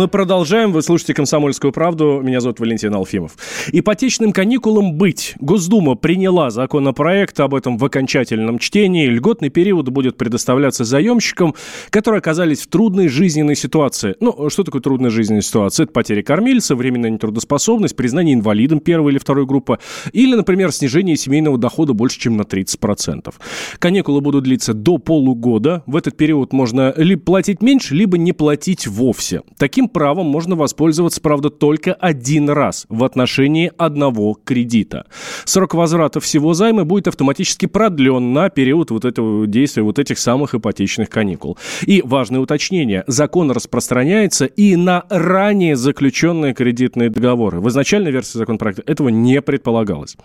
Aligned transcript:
Мы 0.00 0.08
продолжаем. 0.08 0.72
Вы 0.72 0.80
слушаете 0.80 1.12
«Комсомольскую 1.12 1.72
правду». 1.72 2.22
Меня 2.24 2.40
зовут 2.40 2.58
Валентин 2.58 2.94
Алфимов. 2.94 3.32
Ипотечным 3.70 4.32
каникулам 4.32 4.94
быть. 4.94 5.34
Госдума 5.40 5.94
приняла 5.94 6.48
законопроект 6.48 7.38
об 7.38 7.54
этом 7.54 7.76
в 7.76 7.84
окончательном 7.84 8.58
чтении. 8.58 9.06
Льготный 9.08 9.50
период 9.50 9.90
будет 9.90 10.16
предоставляться 10.16 10.84
заемщикам, 10.84 11.54
которые 11.90 12.20
оказались 12.20 12.62
в 12.62 12.68
трудной 12.68 13.08
жизненной 13.08 13.54
ситуации. 13.54 14.16
Ну, 14.20 14.48
что 14.48 14.64
такое 14.64 14.80
трудная 14.80 15.10
жизненная 15.10 15.42
ситуация? 15.42 15.84
Это 15.84 15.92
потеря 15.92 16.22
кормильца, 16.22 16.76
временная 16.76 17.10
нетрудоспособность, 17.10 17.94
признание 17.94 18.36
инвалидом 18.36 18.80
первой 18.80 19.12
или 19.12 19.18
второй 19.18 19.44
группы, 19.44 19.80
или, 20.14 20.34
например, 20.34 20.72
снижение 20.72 21.14
семейного 21.18 21.58
дохода 21.58 21.92
больше, 21.92 22.18
чем 22.18 22.38
на 22.38 22.44
30%. 22.44 23.34
Каникулы 23.78 24.22
будут 24.22 24.44
длиться 24.44 24.72
до 24.72 24.96
полугода. 24.96 25.82
В 25.84 25.94
этот 25.94 26.16
период 26.16 26.54
можно 26.54 26.94
либо 26.96 27.20
платить 27.20 27.60
меньше, 27.60 27.94
либо 27.94 28.16
не 28.16 28.32
платить 28.32 28.86
вовсе. 28.86 29.42
Таким 29.58 29.89
правом 29.92 30.26
можно 30.26 30.56
воспользоваться, 30.56 31.20
правда, 31.20 31.50
только 31.50 31.92
один 31.92 32.48
раз 32.50 32.86
в 32.88 33.04
отношении 33.04 33.72
одного 33.76 34.36
кредита. 34.44 35.06
Срок 35.44 35.74
возврата 35.74 36.20
всего 36.20 36.54
займа 36.54 36.84
будет 36.84 37.08
автоматически 37.08 37.66
продлен 37.66 38.32
на 38.32 38.48
период 38.48 38.90
вот 38.90 39.04
этого 39.04 39.46
действия 39.46 39.82
вот 39.82 39.98
этих 39.98 40.18
самых 40.18 40.54
ипотечных 40.54 41.10
каникул. 41.10 41.58
И 41.82 42.02
важное 42.04 42.40
уточнение. 42.40 43.04
Закон 43.06 43.50
распространяется 43.50 44.46
и 44.46 44.76
на 44.76 45.04
ранее 45.08 45.76
заключенные 45.76 46.54
кредитные 46.54 47.10
договоры. 47.10 47.60
В 47.60 47.68
изначальной 47.68 48.10
версии 48.10 48.38
законопроекта 48.38 48.82
этого 48.86 49.08
не 49.08 49.42
предполагалось. 49.42 50.16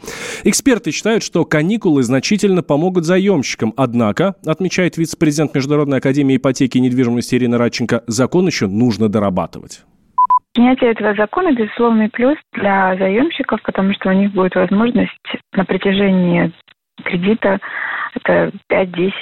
Эксперты 0.43 0.91
считают, 0.91 1.23
что 1.23 1.45
каникулы 1.45 2.03
значительно 2.03 2.63
помогут 2.63 3.05
заемщикам. 3.05 3.73
Однако, 3.75 4.35
отмечает 4.45 4.97
вице-президент 4.97 5.53
Международной 5.55 5.97
академии 5.97 6.38
ипотеки 6.38 6.77
и 6.77 6.81
недвижимости 6.81 7.35
Ирина 7.35 7.57
Радченко, 7.57 8.03
закон 8.07 8.47
еще 8.47 8.67
нужно 8.67 9.09
дорабатывать 9.09 9.55
зарабатывать. 9.56 9.84
Принятие 10.53 10.92
этого 10.92 11.14
закона– 11.16 11.52
безусловный 11.53 12.09
плюс 12.09 12.38
для 12.53 12.95
заемщиков, 12.95 13.62
потому 13.64 13.94
что 13.94 14.09
у 14.09 14.14
них 14.14 14.31
будет 14.31 14.56
возможность 14.56 15.12
на 15.53 15.66
протяжении 15.66 16.52
кредита, 17.03 17.59
это 18.14 18.52
5, 18.67 18.92
10, 18.92 19.14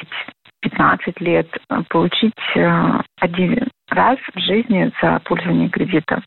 15 0.61 1.21
лет, 1.21 1.47
получить 1.89 2.33
э, 2.55 3.01
один 3.19 3.67
раз 3.89 4.19
в 4.35 4.39
жизни 4.39 4.91
за 5.01 5.19
пользование 5.25 5.69
кредитом 5.69 6.23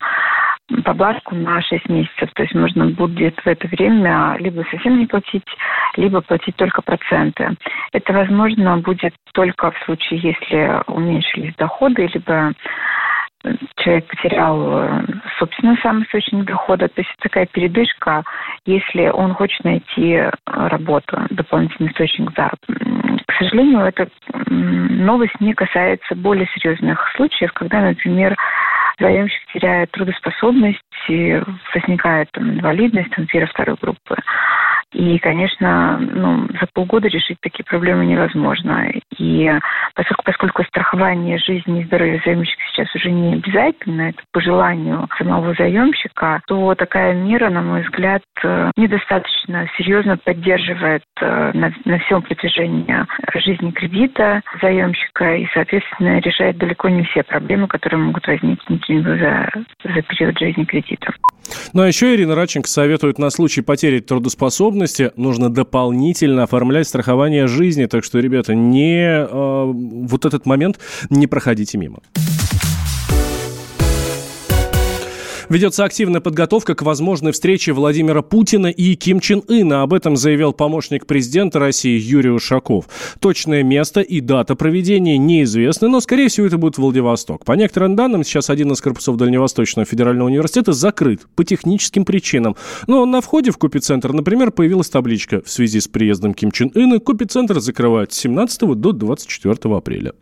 поблажку 0.84 1.34
на 1.34 1.62
6 1.62 1.88
месяцев. 1.88 2.30
То 2.34 2.42
есть 2.42 2.54
можно 2.54 2.86
будет 2.86 3.38
в 3.38 3.46
это 3.46 3.68
время 3.68 4.36
либо 4.38 4.64
совсем 4.70 4.98
не 4.98 5.06
платить, 5.06 5.44
либо 5.96 6.20
платить 6.20 6.56
только 6.56 6.82
проценты. 6.82 7.56
Это 7.92 8.12
возможно 8.12 8.78
будет 8.78 9.14
только 9.32 9.70
в 9.70 9.78
случае, 9.84 10.20
если 10.20 10.82
уменьшились 10.88 11.54
доходы, 11.56 12.08
либо 12.12 12.52
человек 13.76 14.06
потерял 14.08 14.80
э, 14.80 15.02
собственный 15.38 15.76
сам 15.82 16.02
источник 16.02 16.44
дохода. 16.44 16.88
То 16.88 17.00
есть 17.00 17.14
такая 17.20 17.46
передышка, 17.46 18.24
если 18.64 19.08
он 19.08 19.34
хочет 19.34 19.62
найти 19.64 20.12
э, 20.12 20.30
работу, 20.44 21.18
дополнительный 21.30 21.90
источник 21.90 22.30
заработка. 22.36 22.74
К 23.26 23.32
сожалению, 23.38 23.80
эта 23.80 24.08
новость 24.48 25.38
не 25.40 25.52
касается 25.52 26.14
более 26.14 26.46
серьезных 26.54 26.98
случаев, 27.16 27.52
когда, 27.52 27.80
например, 27.80 28.34
заемщик 28.98 29.40
теряет 29.52 29.90
трудоспособность, 29.90 30.80
возникает 31.74 32.30
там, 32.32 32.50
инвалидность 32.50 33.10
там, 33.10 33.26
первой, 33.26 33.48
второй 33.48 33.76
группы. 33.80 34.16
И, 34.92 35.18
конечно, 35.18 35.98
ну, 35.98 36.46
за 36.60 36.66
полгода 36.72 37.08
решить 37.08 37.38
такие 37.40 37.64
проблемы 37.64 38.06
невозможно. 38.06 38.90
И 39.18 39.50
поскольку, 39.94 40.22
поскольку 40.24 40.64
страхование 40.64 41.38
жизни 41.38 41.82
и 41.82 41.84
здоровья 41.84 42.20
заемщика 42.24 42.62
сейчас 42.72 42.94
уже 42.94 43.10
не 43.10 43.34
обязательно, 43.34 44.10
это 44.10 44.22
по 44.32 44.40
желанию 44.40 45.08
самого 45.18 45.54
заемщика, 45.54 46.40
то 46.46 46.74
такая 46.74 47.14
мера, 47.14 47.50
на 47.50 47.62
мой 47.62 47.82
взгляд, 47.82 48.22
э, 48.42 48.70
недостаточно 48.76 49.68
серьезно 49.76 50.16
поддерживает 50.16 51.02
э, 51.20 51.50
на, 51.52 51.72
на 51.84 51.98
всем 52.00 52.22
протяжении 52.22 53.04
жизни 53.34 53.70
кредита 53.70 54.42
заемщика 54.62 55.05
и, 55.20 55.46
соответственно, 55.54 56.20
решает 56.20 56.58
далеко 56.58 56.88
не 56.88 57.02
все 57.04 57.22
проблемы, 57.22 57.68
которые 57.68 58.00
могут 58.00 58.26
возникнуть 58.26 58.84
за, 58.86 59.50
за 59.84 60.02
период 60.02 60.38
жизни 60.38 60.64
кредита. 60.64 61.12
Ну 61.72 61.82
а 61.82 61.86
еще 61.86 62.14
Ирина 62.14 62.34
Радченко 62.34 62.68
советует 62.68 63.18
на 63.18 63.30
случай 63.30 63.62
потери 63.62 64.00
трудоспособности 64.00 65.12
нужно 65.16 65.48
дополнительно 65.48 66.42
оформлять 66.42 66.88
страхование 66.88 67.46
жизни. 67.46 67.86
Так 67.86 68.04
что, 68.04 68.18
ребята, 68.18 68.54
не 68.54 69.04
э, 69.04 69.26
вот 69.28 70.24
этот 70.24 70.46
момент 70.46 70.78
не 71.10 71.26
проходите 71.26 71.78
мимо. 71.78 72.00
Ведется 75.48 75.84
активная 75.84 76.20
подготовка 76.20 76.74
к 76.74 76.82
возможной 76.82 77.30
встрече 77.30 77.72
Владимира 77.72 78.22
Путина 78.22 78.66
и 78.66 78.96
Ким 78.96 79.20
Чен 79.20 79.44
Ына. 79.48 79.82
Об 79.82 79.94
этом 79.94 80.16
заявил 80.16 80.52
помощник 80.52 81.06
президента 81.06 81.60
России 81.60 81.96
Юрий 82.00 82.30
Ушаков. 82.30 82.86
Точное 83.20 83.62
место 83.62 84.00
и 84.00 84.20
дата 84.20 84.56
проведения 84.56 85.18
неизвестны, 85.18 85.86
но, 85.86 86.00
скорее 86.00 86.28
всего, 86.28 86.48
это 86.48 86.58
будет 86.58 86.78
Владивосток. 86.78 87.44
По 87.44 87.52
некоторым 87.52 87.94
данным, 87.94 88.24
сейчас 88.24 88.50
один 88.50 88.72
из 88.72 88.80
корпусов 88.80 89.16
Дальневосточного 89.18 89.86
федерального 89.86 90.26
университета 90.26 90.72
закрыт 90.72 91.20
по 91.36 91.44
техническим 91.44 92.04
причинам. 92.04 92.56
Но 92.88 93.06
на 93.06 93.20
входе 93.20 93.52
в 93.52 93.56
Купицентр, 93.56 94.12
например, 94.12 94.50
появилась 94.50 94.88
табличка 94.88 95.42
«В 95.42 95.50
связи 95.50 95.78
с 95.78 95.86
приездом 95.86 96.34
Ким 96.34 96.50
Чен 96.50 96.72
Ына 96.74 96.98
Купицентр 96.98 97.60
закрывают 97.60 98.12
с 98.12 98.16
17 98.16 98.74
до 98.74 98.90
24 98.90 99.76
апреля». 99.76 100.12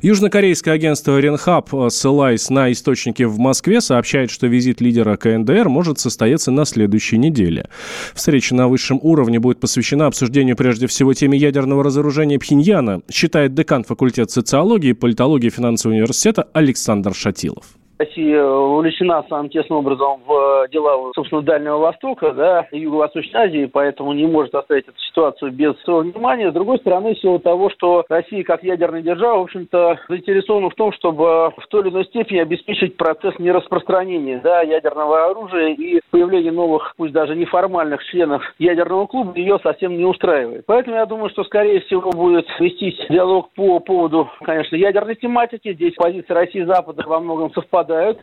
Южнокорейское 0.00 0.72
агентство 0.72 1.20
Ренхаб, 1.20 1.68
ссылаясь 1.90 2.48
на 2.48 2.72
источники 2.72 3.24
в 3.24 3.38
Москве, 3.38 3.82
сообщает, 3.82 4.30
что 4.30 4.46
визит 4.46 4.61
визит 4.62 4.80
лидера 4.80 5.16
КНДР 5.16 5.68
может 5.68 5.98
состояться 5.98 6.50
на 6.50 6.64
следующей 6.64 7.18
неделе. 7.18 7.68
Встреча 8.14 8.54
на 8.54 8.68
высшем 8.68 9.00
уровне 9.02 9.40
будет 9.40 9.60
посвящена 9.60 10.06
обсуждению 10.06 10.56
прежде 10.56 10.86
всего 10.86 11.14
теме 11.14 11.36
ядерного 11.36 11.82
разоружения 11.82 12.38
Пхеньяна, 12.38 13.02
считает 13.10 13.54
декан 13.54 13.84
факультета 13.84 14.32
социологии 14.32 14.90
и 14.90 14.94
политологии 14.94 15.50
финансового 15.50 15.96
университета 15.96 16.48
Александр 16.52 17.14
Шатилов. 17.14 17.81
Россия 18.02 18.44
увлечена 18.44 19.24
самым 19.28 19.48
тесным 19.48 19.78
образом 19.78 20.20
в 20.26 20.66
дела, 20.72 21.12
собственно, 21.14 21.42
Дальнего 21.42 21.78
Востока, 21.78 22.32
да, 22.32 22.66
Юго-Восточной 22.72 23.42
Азии, 23.42 23.70
поэтому 23.72 24.12
не 24.12 24.26
может 24.26 24.52
оставить 24.54 24.88
эту 24.88 24.98
ситуацию 24.98 25.52
без 25.52 25.80
своего 25.82 26.00
внимания. 26.02 26.50
С 26.50 26.54
другой 26.54 26.78
стороны, 26.78 27.14
в 27.14 27.20
силу 27.20 27.38
того, 27.38 27.70
что 27.70 28.04
Россия 28.08 28.42
как 28.42 28.64
ядерная 28.64 29.02
держава, 29.02 29.38
в 29.38 29.42
общем-то, 29.42 30.00
заинтересована 30.08 30.70
в 30.70 30.74
том, 30.74 30.92
чтобы 30.92 31.52
в 31.56 31.66
той 31.68 31.82
или 31.82 31.90
иной 31.90 32.04
степени 32.06 32.38
обеспечить 32.38 32.96
процесс 32.96 33.38
нераспространения 33.38 34.40
да, 34.42 34.62
ядерного 34.62 35.30
оружия 35.30 35.68
и 35.68 36.00
появление 36.10 36.50
новых, 36.50 36.94
пусть 36.96 37.12
даже 37.12 37.36
неформальных 37.36 38.02
членов 38.06 38.42
ядерного 38.58 39.06
клуба 39.06 39.32
ее 39.36 39.60
совсем 39.62 39.96
не 39.96 40.04
устраивает. 40.04 40.64
Поэтому 40.66 40.96
я 40.96 41.06
думаю, 41.06 41.30
что, 41.30 41.44
скорее 41.44 41.80
всего, 41.82 42.10
будет 42.10 42.46
вестись 42.58 42.98
диалог 43.08 43.50
по 43.54 43.78
поводу, 43.78 44.28
конечно, 44.42 44.74
ядерной 44.74 45.14
тематики. 45.14 45.72
Здесь 45.72 45.94
позиция 45.94 46.34
России 46.34 46.62
и 46.62 46.64
Запада 46.64 47.04
во 47.06 47.20
многом 47.20 47.52
совпадает 47.52 47.91
обсуждают. 47.92 48.20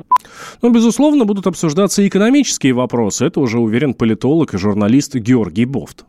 Ну, 0.61 0.71
безусловно, 0.71 1.25
будут 1.25 1.47
обсуждаться 1.47 2.07
экономические 2.07 2.73
вопросы. 2.73 3.25
Это 3.25 3.39
уже 3.39 3.59
уверен 3.59 3.93
политолог 3.93 4.53
и 4.53 4.57
журналист 4.57 5.15
Георгий 5.15 5.65
Бофт. 5.65 6.05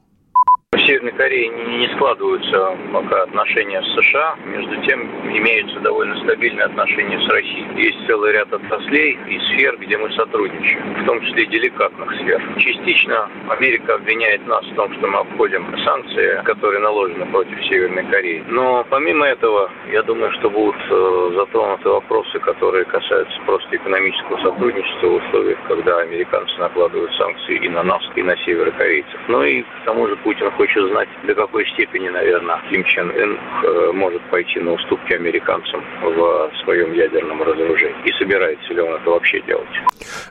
Северной 0.91 1.13
Корее 1.13 1.49
не, 1.49 1.87
не 1.87 1.95
складываются 1.95 2.77
пока 2.93 3.23
отношения 3.23 3.81
с 3.81 3.95
США. 3.95 4.35
Между 4.45 4.77
тем, 4.83 5.09
имеются 5.37 5.79
довольно 5.81 6.17
стабильные 6.25 6.65
отношения 6.65 7.21
с 7.21 7.29
Россией. 7.31 7.65
Есть 7.77 8.07
целый 8.09 8.33
ряд 8.33 8.53
отраслей 8.53 9.17
и 9.29 9.39
сфер, 9.51 9.77
где 9.79 9.97
мы 9.97 10.11
сотрудничаем, 10.15 11.03
в 11.03 11.07
том 11.07 11.21
числе 11.21 11.47
деликатных 11.47 12.13
сфер. 12.15 12.43
Частично 12.59 13.31
Америка 13.49 13.95
обвиняет 13.95 14.45
нас 14.49 14.67
в 14.67 14.75
том, 14.75 14.93
что 14.95 15.07
мы 15.07 15.21
обходим 15.21 15.65
санкции, 15.85 16.43
которые 16.45 16.81
наложены 16.81 17.25
против 17.27 17.65
Северной 17.67 18.05
Кореи. 18.07 18.43
Но 18.49 18.85
помимо 18.91 19.27
этого, 19.27 19.71
я 19.93 20.03
думаю, 20.03 20.33
что 20.33 20.51
будут 20.51 20.77
э, 20.91 21.31
затронуты 21.37 21.89
вопросы, 21.89 22.41
которые 22.41 22.85
касаются 22.85 23.41
просто 23.47 23.77
экономического 23.77 24.39
сотрудничества 24.43 25.07
в 25.07 25.15
условиях, 25.15 25.59
когда 25.69 26.01
американцы 26.01 26.59
накладывают 26.59 27.15
санкции 27.15 27.65
и 27.65 27.69
на 27.69 27.85
нас, 27.85 28.03
и 28.17 28.23
на 28.23 28.37
северокорейцев. 28.39 29.21
Ну 29.29 29.45
и 29.45 29.63
к 29.63 29.85
тому 29.85 30.09
же 30.09 30.17
Путин 30.17 30.51
хочет 30.53 30.80
знать, 30.89 31.09
до 31.27 31.35
какой 31.35 31.67
степени, 31.75 32.09
наверное, 32.09 32.61
Ким 32.71 32.85
Чен 32.85 33.11
Ын 33.11 33.39
э, 33.39 33.93
может 33.93 34.23
пойти 34.31 34.61
на 34.61 34.73
уступки 34.73 35.13
американцам 35.13 35.83
в 36.03 36.51
своем 36.65 36.93
ядерном 36.95 37.43
разоружении. 37.43 37.97
И 38.05 38.13
собирается 38.19 38.73
ли 38.73 38.81
он 38.81 38.95
это 38.95 39.11
вообще 39.11 39.41
делать. 39.43 39.69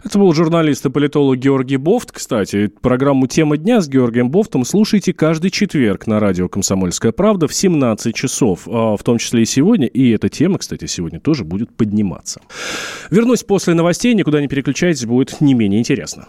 Это 0.04 0.18
был 0.18 0.34
журналист 0.34 0.86
и 0.86 0.90
политолог 0.90 1.38
Георгий 1.38 1.78
Бофт. 1.78 2.12
Кстати, 2.12 2.72
программу 2.81 3.28
«Тема 3.28 3.57
дня» 3.57 3.81
с 3.81 3.90
Георгием 3.90 4.30
Бофтом 4.30 4.63
слушайте 4.66 5.13
каждый 5.13 5.51
четверг 5.51 6.07
на 6.07 6.19
радио 6.19 6.48
«Комсомольская 6.48 7.12
правда» 7.12 7.48
в 7.48 7.54
17 7.54 8.16
часов, 8.16 8.68
а 8.68 8.96
в 8.98 9.04
том 9.04 9.18
числе 9.18 9.44
и 9.44 9.46
сегодня. 9.46 9.88
И 9.88 10.12
эта 10.12 10.30
тема, 10.30 10.60
кстати, 10.60 10.86
сегодня 10.86 11.19
тоже 11.19 11.44
будет 11.44 11.75
подниматься. 11.75 12.42
Вернусь 13.12 13.44
после 13.44 13.74
новостей, 13.74 14.13
никуда 14.13 14.42
не 14.42 14.48
переключайтесь, 14.48 15.06
будет 15.06 15.42
не 15.42 15.54
менее 15.54 15.80
интересно. 15.80 16.28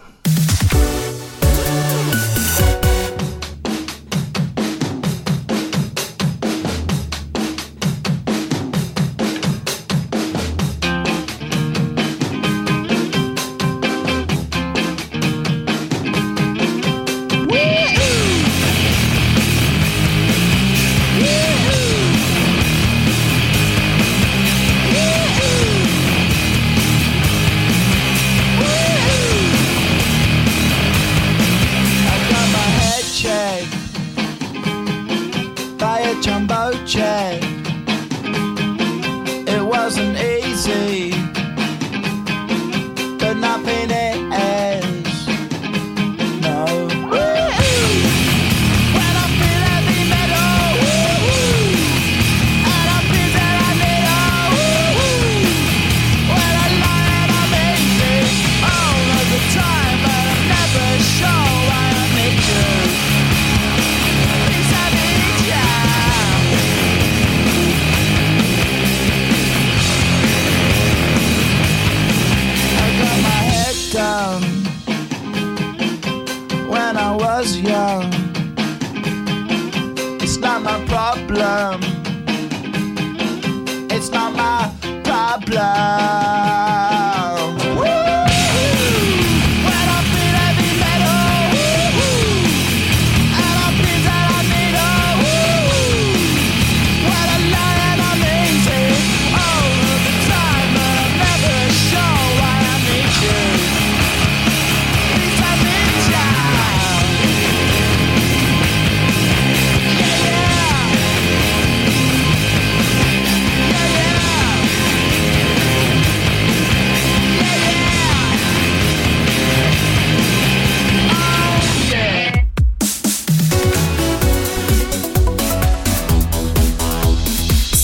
child. 36.91 37.50